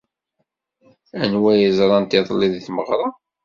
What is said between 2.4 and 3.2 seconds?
deg tmeɣra?